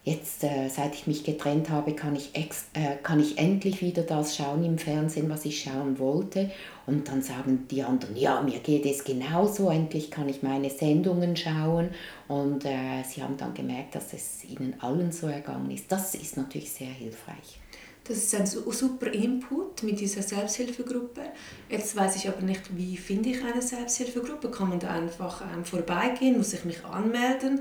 jetzt, 0.06 0.44
äh, 0.44 0.68
seit 0.68 0.94
ich 0.94 1.08
mich 1.08 1.24
getrennt 1.24 1.68
habe, 1.68 1.92
kann 1.92 2.14
ich, 2.14 2.30
ex, 2.34 2.66
äh, 2.74 2.94
kann 3.02 3.18
ich 3.18 3.38
endlich 3.38 3.82
wieder 3.82 4.02
das 4.02 4.36
schauen 4.36 4.64
im 4.64 4.78
Fernsehen, 4.78 5.28
was 5.28 5.44
ich 5.44 5.60
schauen 5.60 5.98
wollte. 5.98 6.50
Und 6.86 7.08
dann 7.08 7.22
sagen 7.22 7.66
die 7.68 7.82
anderen, 7.82 8.16
ja, 8.16 8.40
mir 8.40 8.60
geht 8.60 8.86
es 8.86 9.02
genauso, 9.02 9.68
endlich 9.68 10.12
kann 10.12 10.28
ich 10.28 10.44
meine 10.44 10.70
Sendungen 10.70 11.36
schauen. 11.36 11.90
Und 12.28 12.64
äh, 12.64 13.02
sie 13.04 13.20
haben 13.20 13.36
dann 13.36 13.52
gemerkt, 13.52 13.96
dass 13.96 14.12
es 14.12 14.44
ihnen 14.44 14.74
allen 14.78 15.10
so 15.10 15.26
ergangen 15.26 15.72
ist. 15.72 15.90
Das 15.90 16.14
ist 16.14 16.36
natürlich 16.36 16.70
sehr 16.70 16.86
hilfreich. 16.86 17.58
Das 18.04 18.18
ist 18.18 18.34
ein 18.36 18.46
super 18.46 19.12
Input 19.12 19.82
mit 19.82 19.98
dieser 19.98 20.22
Selbsthilfegruppe. 20.22 21.22
Jetzt 21.68 21.96
weiß 21.96 22.14
ich 22.14 22.28
aber 22.28 22.42
nicht, 22.42 22.76
wie 22.76 22.96
finde 22.96 23.30
ich 23.30 23.42
eine 23.42 23.60
Selbsthilfegruppe? 23.60 24.48
Kann 24.52 24.68
man 24.68 24.78
da 24.78 24.90
einfach 24.90 25.42
ähm, 25.52 25.64
vorbeigehen? 25.64 26.36
Muss 26.36 26.52
ich 26.52 26.64
mich 26.64 26.84
anmelden? 26.84 27.60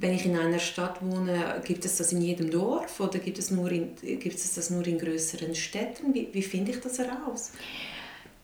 Wenn 0.00 0.14
ich 0.14 0.24
in 0.24 0.36
einer 0.36 0.58
Stadt 0.58 1.02
wohne, 1.02 1.60
gibt 1.62 1.84
es 1.84 1.98
das 1.98 2.12
in 2.12 2.22
jedem 2.22 2.50
Dorf 2.50 3.00
oder 3.00 3.18
gibt 3.18 3.38
es, 3.38 3.50
nur 3.50 3.70
in, 3.70 3.90
gibt 4.00 4.36
es 4.36 4.54
das 4.54 4.70
nur 4.70 4.86
in 4.86 4.98
größeren 4.98 5.54
Städten? 5.54 6.14
Wie, 6.14 6.28
wie 6.32 6.42
finde 6.42 6.72
ich 6.72 6.80
das 6.80 6.98
heraus? 6.98 7.52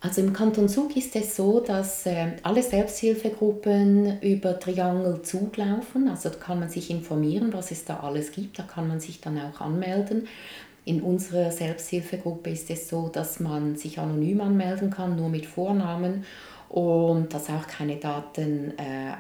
Also 0.00 0.20
im 0.20 0.34
Kanton 0.34 0.68
Zug 0.68 0.94
ist 0.96 1.16
es 1.16 1.34
so, 1.34 1.60
dass 1.60 2.04
äh, 2.04 2.32
alle 2.42 2.62
Selbsthilfegruppen 2.62 4.20
über 4.20 4.60
Triangel 4.60 5.22
Zug 5.22 5.56
laufen. 5.56 6.08
Also 6.08 6.28
da 6.28 6.36
kann 6.36 6.60
man 6.60 6.68
sich 6.68 6.90
informieren, 6.90 7.52
was 7.54 7.70
es 7.70 7.86
da 7.86 8.00
alles 8.00 8.32
gibt. 8.32 8.58
Da 8.58 8.62
kann 8.62 8.86
man 8.86 9.00
sich 9.00 9.22
dann 9.22 9.40
auch 9.40 9.60
anmelden. 9.62 10.28
In 10.84 11.00
unserer 11.00 11.50
Selbsthilfegruppe 11.50 12.50
ist 12.50 12.70
es 12.70 12.88
so, 12.88 13.08
dass 13.08 13.40
man 13.40 13.76
sich 13.76 13.98
anonym 13.98 14.42
anmelden 14.42 14.90
kann, 14.90 15.16
nur 15.16 15.30
mit 15.30 15.46
Vornamen 15.46 16.24
und 16.68 17.32
dass 17.32 17.48
auch 17.48 17.66
keine 17.66 17.96
Daten 17.96 18.74
äh, 18.78 19.14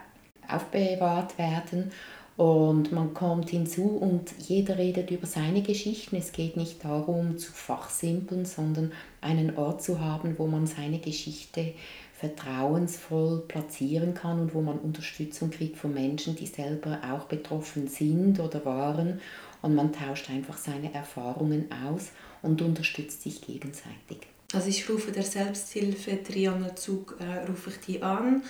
aufbewahrt 0.48 1.38
werden. 1.38 1.90
Und 2.36 2.92
man 2.92 3.14
kommt 3.14 3.48
hinzu 3.48 3.96
und 3.96 4.30
jeder 4.46 4.76
redet 4.76 5.10
über 5.10 5.26
seine 5.26 5.62
Geschichten. 5.62 6.16
Es 6.16 6.32
geht 6.32 6.56
nicht 6.58 6.84
darum 6.84 7.38
zu 7.38 7.50
fachsimpeln, 7.50 8.44
sondern 8.44 8.92
einen 9.22 9.56
Ort 9.56 9.82
zu 9.82 10.00
haben, 10.00 10.38
wo 10.38 10.46
man 10.46 10.66
seine 10.66 10.98
Geschichte 10.98 11.72
vertrauensvoll 12.12 13.44
platzieren 13.48 14.12
kann 14.12 14.40
und 14.40 14.54
wo 14.54 14.60
man 14.60 14.78
Unterstützung 14.78 15.50
kriegt 15.50 15.78
von 15.78 15.94
Menschen, 15.94 16.36
die 16.36 16.46
selber 16.46 16.98
auch 17.10 17.24
betroffen 17.24 17.88
sind 17.88 18.38
oder 18.38 18.64
waren. 18.66 19.20
Und 19.62 19.74
man 19.74 19.92
tauscht 19.92 20.28
einfach 20.28 20.58
seine 20.58 20.92
Erfahrungen 20.92 21.66
aus 21.86 22.10
und 22.42 22.60
unterstützt 22.60 23.22
sich 23.22 23.40
gegenseitig. 23.40 24.18
Also 24.52 24.68
ich 24.68 24.88
rufe 24.90 25.10
der 25.10 25.22
Selbsthilfe 25.22 26.22
Triangelzug, 26.22 27.16
äh, 27.18 27.46
rufe 27.46 27.70
ich 27.70 27.80
die 27.80 28.02
an 28.02 28.42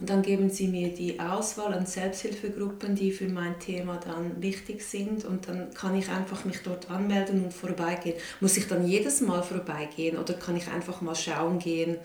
und 0.00 0.08
dann 0.08 0.22
geben 0.22 0.48
sie 0.48 0.66
mir 0.66 0.94
die 0.94 1.20
Auswahl 1.20 1.74
an 1.74 1.84
Selbsthilfegruppen, 1.84 2.94
die 2.94 3.12
für 3.12 3.28
mein 3.28 3.58
Thema 3.60 3.98
dann 3.98 4.40
wichtig 4.40 4.82
sind. 4.82 5.26
Und 5.26 5.46
dann 5.46 5.74
kann 5.74 5.94
ich 5.94 6.08
einfach 6.08 6.46
mich 6.46 6.62
dort 6.62 6.90
anmelden 6.90 7.44
und 7.44 7.52
vorbeigehen. 7.52 8.16
Muss 8.40 8.56
ich 8.56 8.66
dann 8.66 8.86
jedes 8.86 9.20
Mal 9.20 9.42
vorbeigehen 9.42 10.16
oder 10.16 10.32
kann 10.32 10.56
ich 10.56 10.68
einfach 10.68 11.02
mal 11.02 11.14
schauen 11.14 11.58
gehen, 11.58 11.98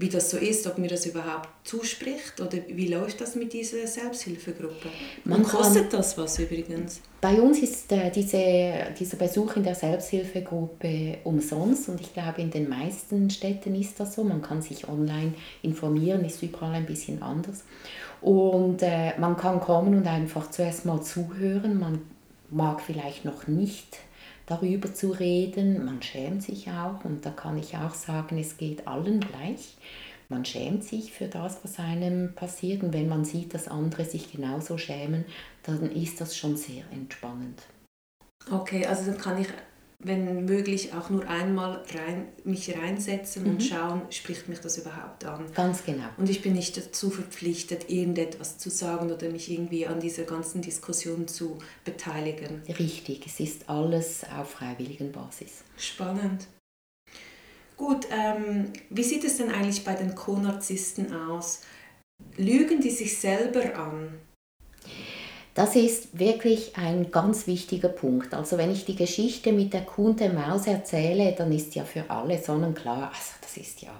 wie 0.00 0.08
das 0.08 0.30
so 0.30 0.36
ist, 0.36 0.64
ob 0.68 0.78
mir 0.78 0.88
das 0.88 1.06
überhaupt 1.06 1.48
zuspricht 1.64 2.40
oder 2.40 2.56
wie 2.68 2.86
läuft 2.86 3.20
das 3.20 3.34
mit 3.34 3.52
dieser 3.52 3.84
Selbsthilfegruppe? 3.84 4.88
Man 5.24 5.40
Und 5.40 5.48
kostet 5.48 5.92
das 5.92 6.16
was 6.16 6.38
übrigens? 6.38 7.00
Bei 7.20 7.40
uns 7.40 7.58
ist 7.58 7.90
äh, 7.90 8.10
diese, 8.10 8.94
dieser 8.98 9.16
Besuch 9.16 9.56
in 9.56 9.64
der 9.64 9.74
Selbsthilfegruppe 9.74 11.18
umsonst 11.24 11.88
und 11.88 12.00
ich 12.00 12.14
glaube, 12.14 12.40
in 12.40 12.50
den 12.50 12.68
meisten 12.68 13.28
Städten 13.28 13.74
ist 13.74 13.98
das 13.98 14.14
so. 14.14 14.22
Man 14.22 14.40
kann 14.40 14.62
sich 14.62 14.88
online 14.88 15.34
informieren, 15.62 16.24
ist 16.24 16.42
überall 16.44 16.74
ein 16.74 16.86
bisschen 16.86 17.20
anders. 17.20 17.64
Und 18.20 18.82
äh, 18.82 19.18
man 19.18 19.36
kann 19.36 19.58
kommen 19.58 19.96
und 19.96 20.06
einfach 20.06 20.48
zuerst 20.50 20.84
mal 20.84 21.02
zuhören. 21.02 21.80
Man 21.80 22.02
mag 22.50 22.80
vielleicht 22.80 23.24
noch 23.24 23.48
nicht 23.48 23.98
darüber 24.48 24.92
zu 24.92 25.10
reden. 25.10 25.84
Man 25.84 26.02
schämt 26.02 26.42
sich 26.42 26.68
auch 26.70 27.04
und 27.04 27.24
da 27.24 27.30
kann 27.30 27.58
ich 27.58 27.76
auch 27.76 27.94
sagen, 27.94 28.38
es 28.38 28.56
geht 28.56 28.88
allen 28.88 29.20
gleich. 29.20 29.76
man 30.30 30.44
schämt 30.44 30.84
sich 30.84 31.12
für 31.12 31.26
das, 31.26 31.62
was 31.62 31.78
einem 31.78 32.34
passiert. 32.34 32.82
Und 32.82 32.92
wenn 32.92 33.08
man 33.08 33.24
sieht, 33.24 33.54
dass 33.54 33.68
andere 33.68 34.04
sich 34.04 34.32
genauso 34.32 34.76
schämen, 34.76 35.24
dann 35.62 35.90
ist 35.90 36.20
das 36.20 36.36
schon 36.36 36.56
sehr 36.56 36.84
entspannend. 36.90 37.62
Okay, 38.50 38.86
also 38.86 39.10
dann 39.10 39.20
kann 39.20 39.40
ich 39.40 39.48
wenn 40.00 40.44
möglich 40.44 40.94
auch 40.94 41.10
nur 41.10 41.28
einmal 41.28 41.84
rein, 41.92 42.28
mich 42.44 42.76
reinsetzen 42.76 43.44
mhm. 43.44 43.50
und 43.50 43.62
schauen, 43.62 44.02
spricht 44.10 44.48
mich 44.48 44.60
das 44.60 44.78
überhaupt 44.78 45.24
an. 45.24 45.44
Ganz 45.54 45.84
genau. 45.84 46.04
Und 46.16 46.30
ich 46.30 46.40
bin 46.40 46.52
nicht 46.52 46.76
dazu 46.76 47.10
verpflichtet, 47.10 47.90
irgendetwas 47.90 48.58
zu 48.58 48.70
sagen 48.70 49.10
oder 49.10 49.28
mich 49.28 49.50
irgendwie 49.50 49.86
an 49.86 49.98
dieser 49.98 50.22
ganzen 50.22 50.62
Diskussion 50.62 51.26
zu 51.26 51.58
beteiligen. 51.84 52.62
Richtig, 52.78 53.26
es 53.26 53.40
ist 53.40 53.68
alles 53.68 54.22
auf 54.36 54.50
freiwilligen 54.50 55.10
Basis. 55.10 55.64
Spannend. 55.76 56.46
Gut, 57.76 58.06
ähm, 58.10 58.72
wie 58.90 59.04
sieht 59.04 59.24
es 59.24 59.38
denn 59.38 59.50
eigentlich 59.50 59.84
bei 59.84 59.94
den 59.94 60.14
Co-Narzissten 60.14 61.12
aus? 61.12 61.62
Lügen 62.36 62.80
die 62.80 62.90
sich 62.90 63.18
selber 63.18 63.76
an? 63.76 64.18
Das 65.58 65.74
ist 65.74 66.16
wirklich 66.16 66.76
ein 66.76 67.10
ganz 67.10 67.48
wichtiger 67.48 67.88
Punkt. 67.88 68.32
Also 68.32 68.58
wenn 68.58 68.70
ich 68.70 68.84
die 68.84 68.94
Geschichte 68.94 69.52
mit 69.52 69.72
der 69.72 69.80
Kuh 69.80 70.06
und 70.06 70.20
der 70.20 70.32
Maus 70.32 70.68
erzähle, 70.68 71.34
dann 71.36 71.50
ist 71.50 71.74
ja 71.74 71.82
für 71.82 72.08
alle 72.08 72.40
sonnenklar, 72.40 73.08
also 73.08 73.32
das 73.40 73.56
ist 73.56 73.82
ja, 73.82 73.90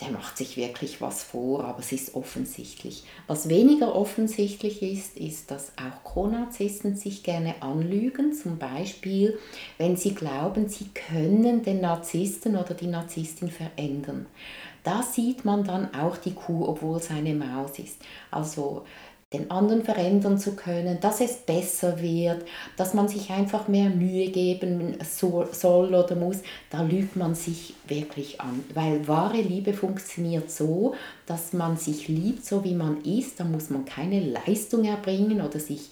der 0.00 0.10
macht 0.12 0.38
sich 0.38 0.56
wirklich 0.56 1.02
was 1.02 1.24
vor, 1.24 1.62
aber 1.64 1.80
es 1.80 1.92
ist 1.92 2.14
offensichtlich. 2.14 3.04
Was 3.26 3.50
weniger 3.50 3.94
offensichtlich 3.94 4.80
ist, 4.80 5.18
ist, 5.18 5.50
dass 5.50 5.72
auch 5.76 6.10
Chronarzisten 6.10 6.96
sich 6.96 7.22
gerne 7.22 7.60
anlügen, 7.60 8.32
zum 8.32 8.56
Beispiel, 8.56 9.38
wenn 9.76 9.98
sie 9.98 10.14
glauben, 10.14 10.70
sie 10.70 10.88
können 10.88 11.62
den 11.64 11.82
Narzissten 11.82 12.56
oder 12.56 12.72
die 12.72 12.86
Narzisstin 12.86 13.50
verändern. 13.50 14.24
Da 14.84 15.02
sieht 15.02 15.44
man 15.44 15.64
dann 15.64 15.94
auch 15.94 16.16
die 16.16 16.32
Kuh, 16.32 16.64
obwohl 16.66 16.96
es 16.96 17.10
eine 17.10 17.34
Maus 17.34 17.78
ist. 17.78 18.00
Also 18.30 18.86
den 19.32 19.50
anderen 19.50 19.84
verändern 19.84 20.38
zu 20.38 20.56
können, 20.56 21.00
dass 21.00 21.20
es 21.20 21.36
besser 21.36 22.00
wird, 22.00 22.46
dass 22.78 22.94
man 22.94 23.08
sich 23.08 23.30
einfach 23.30 23.68
mehr 23.68 23.90
Mühe 23.90 24.30
geben 24.30 24.96
soll 25.02 25.94
oder 25.94 26.14
muss, 26.14 26.38
da 26.70 26.80
lügt 26.82 27.14
man 27.14 27.34
sich 27.34 27.74
wirklich 27.86 28.40
an. 28.40 28.64
Weil 28.72 29.06
wahre 29.06 29.42
Liebe 29.42 29.74
funktioniert 29.74 30.50
so, 30.50 30.94
dass 31.26 31.52
man 31.52 31.76
sich 31.76 32.08
liebt, 32.08 32.46
so 32.46 32.64
wie 32.64 32.74
man 32.74 33.02
ist. 33.02 33.38
Da 33.38 33.44
muss 33.44 33.68
man 33.68 33.84
keine 33.84 34.20
Leistung 34.20 34.84
erbringen 34.84 35.42
oder 35.42 35.58
sich 35.58 35.90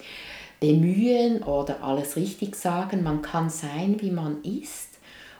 bemühen 0.59 1.43
oder 1.43 1.83
alles 1.83 2.15
richtig 2.15 2.55
sagen. 2.55 3.03
Man 3.03 3.21
kann 3.21 3.51
sein, 3.51 3.97
wie 3.99 4.11
man 4.11 4.41
ist 4.41 4.86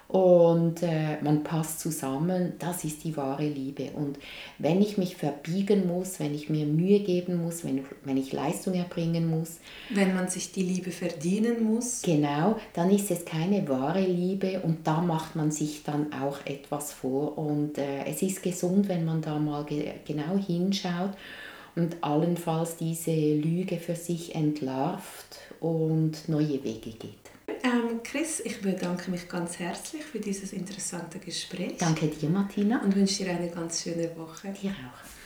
und 0.08 0.84
äh, 0.84 1.22
man 1.22 1.44
passt 1.44 1.82
zusammen, 1.82 2.54
das 2.60 2.86
ist 2.86 3.04
die 3.04 3.18
wahre 3.18 3.46
Liebe. 3.46 3.92
Und 3.94 4.18
wenn 4.58 4.82
ich 4.82 4.98
mich 4.98 5.18
verbiegen 5.18 5.86
muss, 5.86 6.22
wenn 6.22 6.34
ich 6.34 6.50
mir 6.50 6.66
Mühe 6.66 7.02
geben 7.02 7.44
muss, 7.44 7.66
wenn, 7.66 7.84
wenn 8.06 8.16
ich 8.16 8.32
Leistung 8.32 8.74
erbringen 8.74 9.30
muss. 9.30 9.58
Wenn 9.90 10.16
man 10.16 10.30
sich 10.30 10.54
die 10.54 10.64
Liebe 10.64 10.92
verdienen 10.92 11.62
muss. 11.62 12.04
Genau, 12.04 12.58
dann 12.74 12.90
ist 12.90 13.12
es 13.12 13.26
keine 13.26 13.68
wahre 13.68 14.06
Liebe 14.06 14.62
und 14.62 14.88
da 14.88 15.02
macht 15.02 15.36
man 15.36 15.52
sich 15.52 15.84
dann 15.84 16.14
auch 16.14 16.40
etwas 16.46 16.94
vor. 16.94 17.38
Und 17.38 17.78
äh, 17.78 18.06
es 18.06 18.22
ist 18.22 18.42
gesund, 18.42 18.88
wenn 18.88 19.04
man 19.04 19.22
da 19.22 19.38
mal 19.38 19.66
ge 19.66 19.92
genau 20.06 20.38
hinschaut 20.38 21.12
und 21.76 21.98
allenfalls 22.02 22.78
diese 22.78 23.12
Lüge 23.12 23.78
für 23.78 23.96
sich 23.96 24.36
entlarvt 24.36 25.40
und 25.60 26.30
neue 26.30 26.64
Wege 26.64 26.92
geht. 26.92 27.26
Ähm, 27.64 28.02
Chris, 28.04 28.40
ich 28.40 28.62
bedanke 28.62 29.12
mich 29.12 29.28
ganz 29.28 29.60
herzlich 29.60 30.04
für 30.04 30.20
dieses 30.20 30.54
interessante 30.54 31.20
Gespräch. 31.20 31.78
Danke 31.78 32.08
dir, 32.08 32.30
Martina. 32.30 32.82
Und 32.82 32.96
wünsche 32.96 33.24
dir 33.24 33.32
eine 33.32 33.50
ganz 33.50 33.84
schöne 33.84 34.16
Woche. 34.16 34.54
Dir 34.62 34.72
auch. 34.72 35.17